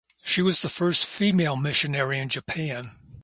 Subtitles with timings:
[0.23, 2.89] She was the first female missionary in Japan.